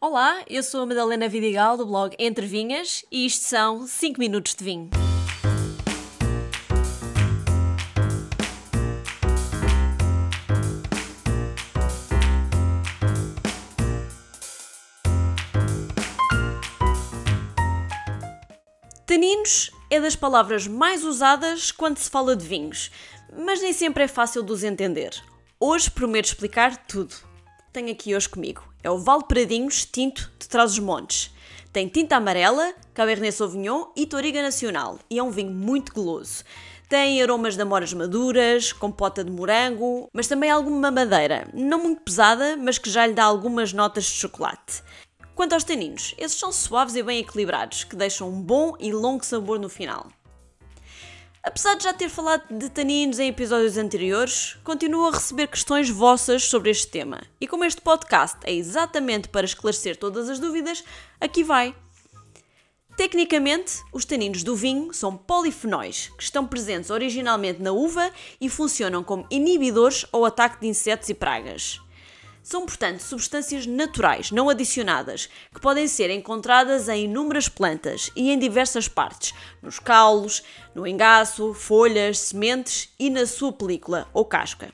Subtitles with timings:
[0.00, 4.54] Olá, eu sou a Madalena Vidigal do blog Entre Vinhas e isto são 5 minutos
[4.54, 4.90] de vinho.
[19.04, 22.92] Taninos é das palavras mais usadas quando se fala de vinhos,
[23.36, 25.20] mas nem sempre é fácil de os entender.
[25.58, 27.27] Hoje prometo explicar tudo.
[27.72, 28.62] Tenho aqui hoje comigo.
[28.82, 31.30] É o Val Pradinhos Tinto de Trás-os-Montes.
[31.70, 34.98] Tem tinta amarela, Cabernet Sauvignon e Toriga Nacional.
[35.10, 36.44] E é um vinho muito goloso.
[36.88, 41.46] Tem aromas de amoras maduras, compota de morango, mas também alguma madeira.
[41.52, 44.82] Não muito pesada, mas que já lhe dá algumas notas de chocolate.
[45.34, 49.24] Quanto aos taninos, esses são suaves e bem equilibrados, que deixam um bom e longo
[49.24, 50.08] sabor no final.
[51.42, 56.44] Apesar de já ter falado de taninos em episódios anteriores, continuo a receber questões vossas
[56.44, 57.20] sobre este tema.
[57.40, 60.82] E como este podcast é exatamente para esclarecer todas as dúvidas,
[61.20, 61.74] aqui vai.
[62.96, 69.04] Tecnicamente, os taninos do vinho são polifenóis, que estão presentes originalmente na uva e funcionam
[69.04, 71.80] como inibidores ao ataque de insetos e pragas.
[72.48, 78.38] São, portanto, substâncias naturais, não adicionadas, que podem ser encontradas em inúmeras plantas e em
[78.38, 80.42] diversas partes, nos caulos,
[80.74, 84.72] no engaço, folhas, sementes e na sua película ou casca.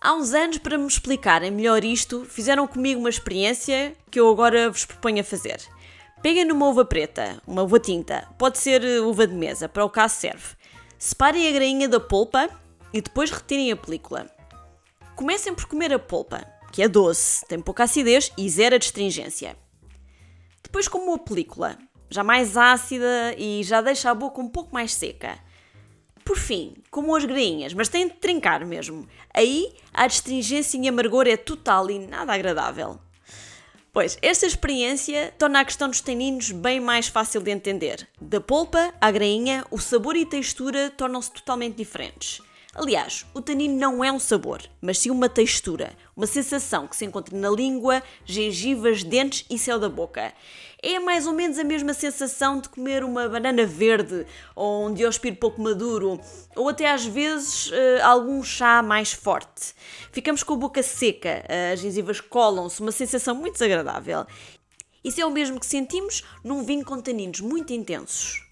[0.00, 4.68] Há uns anos, para me explicarem melhor isto, fizeram comigo uma experiência que eu agora
[4.68, 5.62] vos proponho a fazer.
[6.20, 10.16] Peguem numa uva preta, uma uva tinta, pode ser uva de mesa, para o caso
[10.16, 10.56] serve.
[10.98, 12.50] Separem a grainha da polpa
[12.92, 14.26] e depois retirem a película.
[15.14, 19.56] Comecem por comer a polpa que é doce, tem pouca acidez e zero astringência.
[20.62, 21.78] Depois como a película,
[22.10, 25.38] já mais ácida e já deixa a boca um pouco mais seca.
[26.22, 29.08] Por fim, como as grainhas, mas tem de trincar mesmo.
[29.32, 33.00] Aí a astringência e amargor é total e nada agradável.
[33.90, 38.06] Pois, esta experiência torna a questão dos taninos bem mais fácil de entender.
[38.20, 42.42] Da polpa à grainha, o sabor e textura tornam-se totalmente diferentes.
[42.78, 47.06] Aliás, o tanino não é um sabor, mas sim uma textura, uma sensação que se
[47.06, 50.30] encontra na língua, gengivas, dentes e céu da boca.
[50.82, 55.36] É mais ou menos a mesma sensação de comer uma banana verde ou um diospiro
[55.36, 56.20] pouco maduro,
[56.54, 59.74] ou até às vezes uh, algum chá mais forte.
[60.12, 64.26] Ficamos com a boca seca, as gengivas colam-se, uma sensação muito desagradável.
[65.02, 68.45] Isso é o mesmo que sentimos num vinho com taninos muito intensos.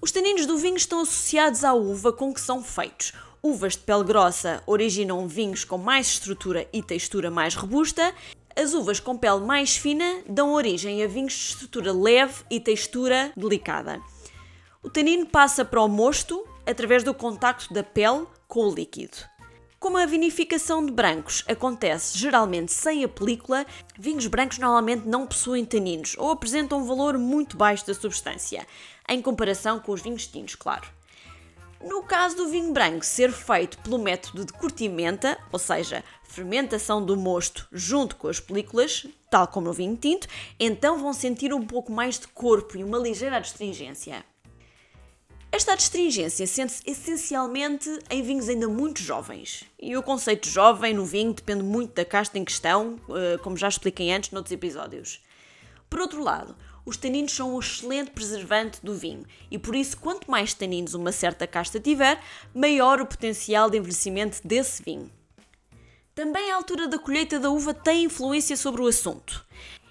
[0.00, 3.12] Os taninos do vinho estão associados à uva com que são feitos.
[3.42, 8.14] Uvas de pele grossa originam vinhos com mais estrutura e textura mais robusta.
[8.54, 13.32] As uvas com pele mais fina dão origem a vinhos de estrutura leve e textura
[13.36, 14.00] delicada.
[14.82, 19.16] O tanino passa para o mosto através do contacto da pele com o líquido.
[19.80, 23.64] Como a vinificação de brancos acontece geralmente sem a película,
[23.96, 28.66] vinhos brancos normalmente não possuem taninos ou apresentam um valor muito baixo da substância,
[29.08, 30.88] em comparação com os vinhos tintos, claro.
[31.80, 37.16] No caso do vinho branco ser feito pelo método de curtimenta, ou seja, fermentação do
[37.16, 40.26] mosto junto com as películas, tal como no vinho tinto,
[40.58, 44.24] então vão sentir um pouco mais de corpo e uma ligeira adstringência.
[45.50, 49.64] Esta adstringência sente-se essencialmente em vinhos ainda muito jovens.
[49.80, 53.56] E o conceito de jovem no vinho depende muito da casta em questão, eh, como
[53.56, 55.22] já expliquei antes noutros episódios.
[55.88, 56.54] Por outro lado,
[56.84, 61.12] os taninos são um excelente preservante do vinho e por isso, quanto mais taninos uma
[61.12, 62.22] certa casta tiver,
[62.54, 65.10] maior o potencial de envelhecimento desse vinho.
[66.14, 69.46] Também a altura da colheita da uva tem influência sobre o assunto.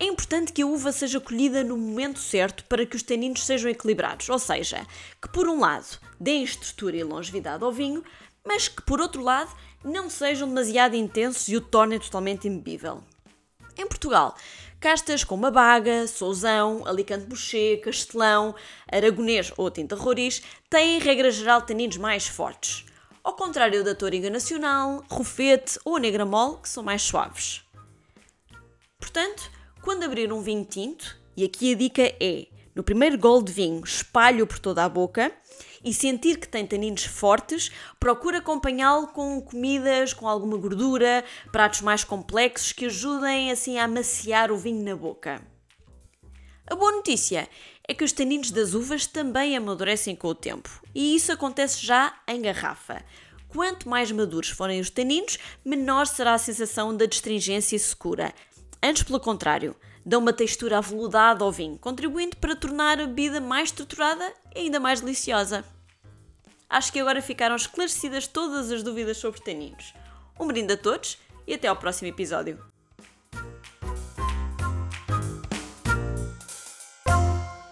[0.00, 3.68] É importante que a uva seja colhida no momento certo para que os taninos sejam
[3.68, 4.86] equilibrados, ou seja,
[5.20, 8.04] que por um lado deem estrutura e longevidade ao vinho,
[8.46, 9.50] mas que por outro lado
[9.84, 13.02] não sejam demasiado intensos e o tornem totalmente imbebível.
[13.76, 14.36] Em Portugal,
[14.78, 18.54] castas como a Baga, Sousão, Alicante Boucher, Castelão,
[18.90, 22.86] Aragonês ou Tinta Roriz têm, regra geral, taninos mais fortes.
[23.24, 27.64] Ao contrário da Toriga Nacional, Rufete ou Negra Mole, que são mais suaves.
[28.98, 29.57] Portanto,
[29.88, 33.82] quando abrir um vinho tinto, e aqui a dica é: no primeiro gol de vinho,
[33.82, 35.32] espalhe-o por toda a boca
[35.82, 42.04] e sentir que tem taninos fortes, procure acompanhá-lo com comidas com alguma gordura, pratos mais
[42.04, 45.40] complexos que ajudem assim a amaciar o vinho na boca.
[46.66, 47.48] A boa notícia
[47.88, 52.14] é que os taninos das uvas também amadurecem com o tempo, e isso acontece já
[52.28, 53.02] em garrafa.
[53.48, 58.34] Quanto mais maduros forem os taninos, menor será a sensação da destringência segura,
[58.82, 63.70] Antes, pelo contrário, dão uma textura aveludada ao vinho, contribuindo para tornar a bebida mais
[63.70, 65.64] estruturada e ainda mais deliciosa.
[66.70, 69.94] Acho que agora ficaram esclarecidas todas as dúvidas sobre taninos.
[70.38, 72.62] Um brinde a todos e até ao próximo episódio.